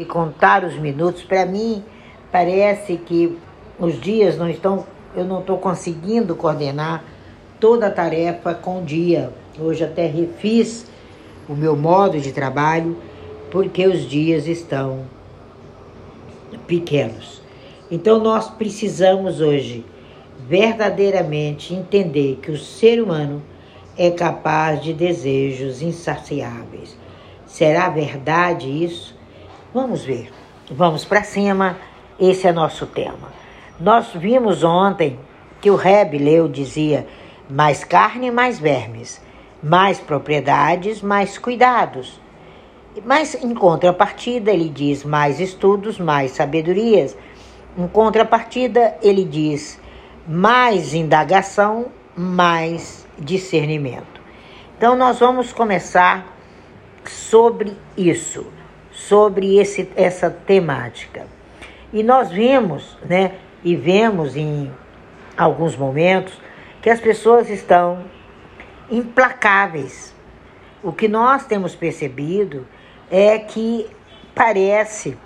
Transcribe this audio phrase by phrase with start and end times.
[0.00, 1.84] E contar os minutos, para mim,
[2.32, 3.36] parece que
[3.78, 7.04] os dias não estão, eu não estou conseguindo coordenar
[7.60, 9.30] toda a tarefa com o dia.
[9.58, 10.86] Hoje até refiz
[11.46, 12.96] o meu modo de trabalho,
[13.50, 15.04] porque os dias estão
[16.66, 17.42] pequenos.
[17.90, 19.84] Então nós precisamos hoje
[20.48, 23.42] verdadeiramente entender que o ser humano
[23.98, 26.96] é capaz de desejos insaciáveis.
[27.44, 29.19] Será verdade isso?
[29.72, 30.32] Vamos ver.
[30.68, 31.76] Vamos para cima.
[32.18, 33.32] Esse é nosso tema.
[33.78, 35.18] Nós vimos ontem
[35.60, 37.06] que o Reb Leu dizia:
[37.48, 39.22] mais carne, mais vermes,
[39.62, 42.20] mais propriedades, mais cuidados.
[43.04, 47.16] Mas em contrapartida, ele diz mais estudos, mais sabedorias.
[47.78, 49.80] Em contrapartida, ele diz
[50.26, 54.20] mais indagação, mais discernimento.
[54.76, 56.26] Então, nós vamos começar
[57.04, 58.46] sobre isso,
[59.06, 61.26] sobre esse, essa temática.
[61.92, 63.32] E nós vimos, né,
[63.64, 64.70] e vemos em
[65.36, 66.38] alguns momentos,
[66.82, 68.04] que as pessoas estão
[68.90, 70.14] implacáveis.
[70.82, 72.66] O que nós temos percebido
[73.10, 73.88] é que
[74.34, 75.16] parece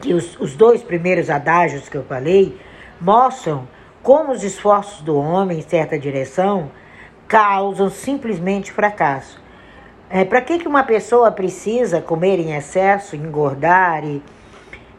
[0.00, 2.58] que os, os dois primeiros adágios que eu falei
[3.00, 3.66] mostram
[4.02, 6.70] como os esforços do homem em certa direção
[7.26, 9.43] causam simplesmente fracasso.
[10.10, 14.22] É, Para que, que uma pessoa precisa comer em excesso, engordar e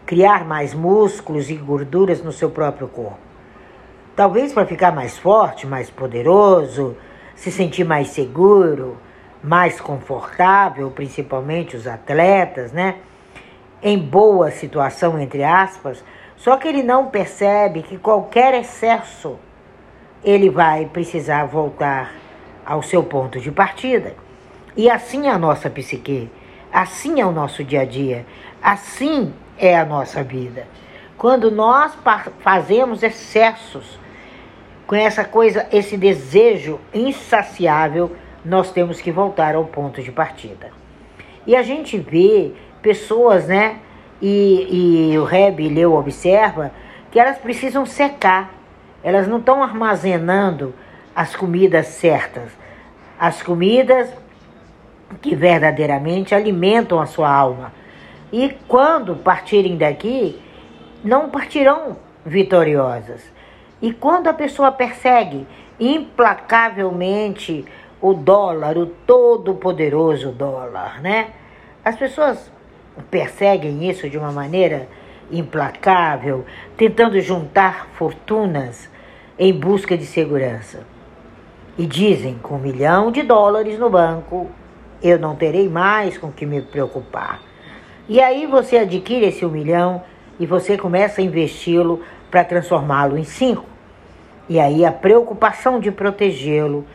[0.05, 3.19] criar mais músculos e gorduras no seu próprio corpo?
[4.15, 6.97] Talvez para ficar mais forte, mais poderoso,
[7.35, 8.97] se sentir mais seguro,
[9.43, 12.95] mais confortável, principalmente os atletas, né?
[13.83, 16.03] Em boa situação, entre aspas,
[16.35, 19.37] só que ele não percebe que qualquer excesso
[20.23, 22.11] ele vai precisar voltar
[22.65, 24.15] ao seu ponto de partida.
[24.77, 26.29] E assim é a nossa psique,
[26.71, 28.25] assim é o nosso dia a dia,
[28.61, 30.67] assim é a nossa vida.
[31.17, 31.97] Quando nós
[32.39, 33.97] fazemos excessos
[34.85, 40.71] com essa coisa, esse desejo insaciável nós temos que voltar ao ponto de partida.
[41.47, 43.77] E a gente vê pessoas, né?
[44.21, 46.71] E, e o Reb Leu observa
[47.11, 48.53] que elas precisam secar,
[49.01, 50.73] elas não estão armazenando
[51.15, 52.51] as comidas certas,
[53.17, 54.09] as comidas
[55.21, 57.71] que verdadeiramente alimentam a sua alma.
[58.31, 60.41] E quando partirem daqui,
[61.03, 63.21] não partirão vitoriosas.
[63.81, 65.45] E quando a pessoa persegue
[65.79, 67.65] implacavelmente
[68.01, 71.29] o dólar, o todo-poderoso dólar, né?
[71.83, 72.51] As pessoas
[73.11, 74.87] perseguem isso de uma maneira
[75.31, 76.45] implacável,
[76.77, 78.89] tentando juntar fortunas
[79.37, 80.83] em busca de segurança.
[81.77, 84.49] E dizem: com um milhão de dólares no banco,
[85.07, 87.39] eu não terei mais com que me preocupar.
[88.09, 90.03] E aí você adquire esse um milhão
[90.39, 92.01] e você começa a investi-lo
[92.31, 93.65] para transformá-lo em cinco.
[94.49, 96.85] E aí a preocupação de protegê-lo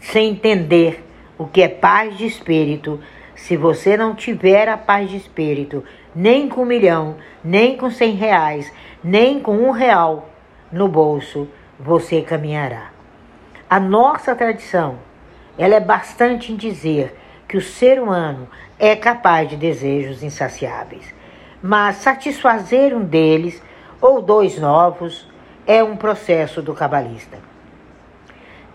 [0.00, 1.04] sem entender
[1.36, 3.00] o que é paz de espírito,
[3.34, 5.82] se você não tiver a paz de espírito,
[6.14, 8.72] nem com um milhão, nem com cem reais,
[9.02, 10.30] nem com um real
[10.72, 11.48] no bolso,
[11.78, 12.90] você caminhará.
[13.68, 14.98] A nossa tradição,
[15.58, 17.16] ela é bastante em dizer
[17.48, 18.48] que o ser humano
[18.78, 21.14] é capaz de desejos insaciáveis,
[21.62, 23.62] mas satisfazer um deles
[24.00, 25.28] ou dois novos
[25.66, 27.38] é um processo do cabalista.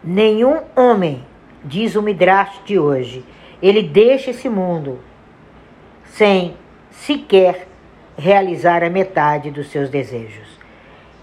[0.04, 1.24] Nenhum homem,
[1.64, 3.24] diz o Midrash de hoje,
[3.62, 5.00] ele deixa esse mundo
[6.06, 6.56] sem
[6.90, 7.68] sequer
[8.18, 10.60] realizar a metade dos seus desejos.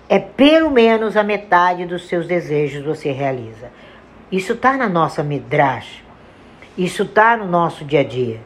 [0.09, 3.71] É pelo menos a metade dos seus desejos você realiza.
[4.33, 6.03] Isso está na nossa Midrash.
[6.79, 8.41] Isso está no nosso dia a dia.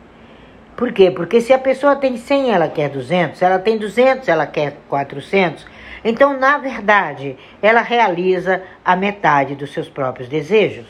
[0.74, 1.10] Por quê?
[1.10, 3.38] Porque se a pessoa tem 100, ela quer 200.
[3.38, 5.66] Se ela tem 200, ela quer 400.
[6.02, 10.86] Então, na verdade, ela realiza a metade dos seus próprios desejos.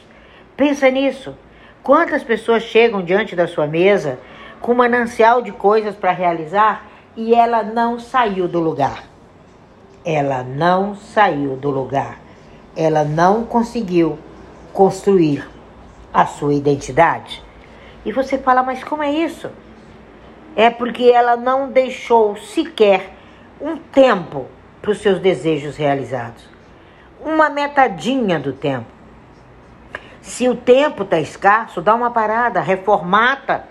[0.56, 1.36] Pensa nisso.
[1.82, 4.20] Quantas pessoas chegam diante da sua mesa
[4.60, 6.86] com um manancial de coisas para realizar
[7.16, 9.02] e ela não saiu do lugar?
[10.04, 12.20] Ela não saiu do lugar.
[12.76, 14.16] Ela não conseguiu
[14.72, 15.44] construir
[16.12, 17.42] a sua identidade.
[18.04, 19.50] E você fala, mas como é isso?
[20.54, 23.14] É porque ela não deixou sequer
[23.60, 24.46] um tempo
[24.80, 26.44] para os seus desejos realizados.
[27.24, 28.86] Uma metadinha do tempo.
[30.20, 33.64] Se o tempo está escasso, dá uma parada, reformata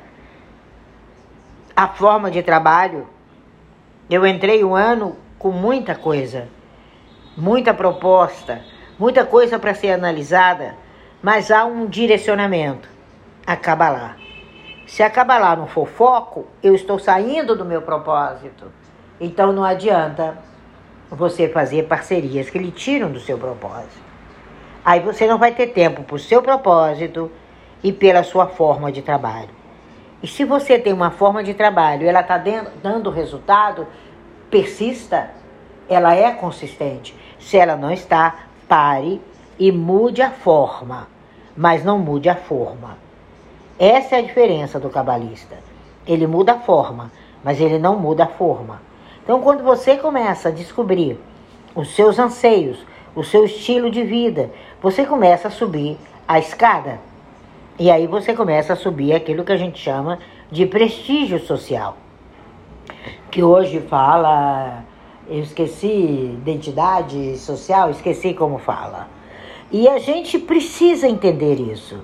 [1.75, 3.07] a forma de trabalho.
[4.09, 6.47] Eu entrei um ano com muita coisa,
[7.35, 8.61] muita proposta,
[8.99, 10.75] muita coisa para ser analisada,
[11.21, 12.89] mas há um direcionamento.
[13.45, 14.15] Acaba lá.
[14.87, 18.65] Se a Kabbalah não for foco, eu estou saindo do meu propósito.
[19.19, 20.37] Então não adianta
[21.09, 24.01] você fazer parcerias que lhe tiram do seu propósito.
[24.83, 27.31] Aí você não vai ter tempo para o seu propósito
[27.83, 29.49] e pela sua forma de trabalho.
[30.23, 32.37] E se você tem uma forma de trabalho e ela está
[32.81, 33.87] dando resultado,
[34.49, 35.31] persista,
[35.89, 37.15] ela é consistente.
[37.39, 38.35] Se ela não está,
[38.67, 39.21] pare
[39.61, 41.07] e mude a forma,
[41.55, 42.97] mas não mude a forma.
[43.77, 45.55] Essa é a diferença do cabalista.
[46.07, 47.11] Ele muda a forma,
[47.43, 48.81] mas ele não muda a forma.
[49.23, 51.15] Então, quando você começa a descobrir
[51.75, 52.83] os seus anseios,
[53.15, 54.49] o seu estilo de vida,
[54.81, 55.95] você começa a subir
[56.27, 56.99] a escada.
[57.77, 60.17] E aí você começa a subir aquilo que a gente chama
[60.49, 61.97] de prestígio social.
[63.29, 64.83] Que hoje fala,
[65.29, 69.20] eu esqueci identidade social, esqueci como fala.
[69.71, 71.99] E a gente precisa entender isso.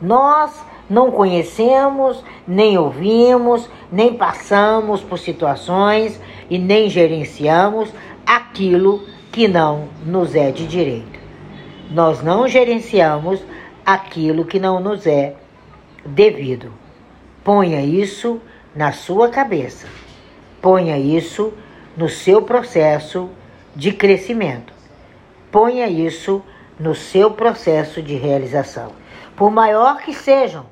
[0.00, 0.52] Nós
[0.88, 7.90] não conhecemos, nem ouvimos, nem passamos por situações e nem gerenciamos
[8.24, 11.18] aquilo que não nos é de direito.
[11.90, 13.44] Nós não gerenciamos
[13.84, 15.34] aquilo que não nos é
[16.04, 16.72] devido.
[17.44, 18.40] Ponha isso
[18.74, 19.86] na sua cabeça.
[20.60, 21.52] Ponha isso
[21.96, 23.28] no seu processo
[23.74, 24.72] de crescimento.
[25.50, 26.42] Ponha isso
[26.78, 28.92] no seu processo de realização.
[29.34, 30.66] Por maior que sejam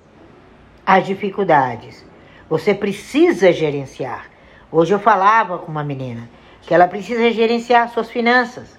[0.84, 2.04] as dificuldades,
[2.48, 4.30] você precisa gerenciar.
[4.70, 6.28] Hoje eu falava com uma menina
[6.62, 8.76] que ela precisa gerenciar suas finanças.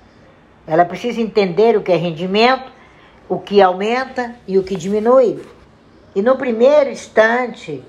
[0.68, 2.72] Ela precisa entender o que é rendimento,
[3.30, 5.40] o que aumenta e o que diminui.
[6.16, 7.84] E no primeiro instante,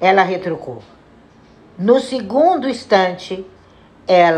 [0.00, 0.82] ela retrucou.
[1.78, 3.46] No segundo instante,
[4.06, 4.28] ela